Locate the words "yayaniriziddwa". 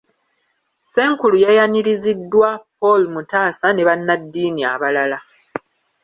1.45-2.49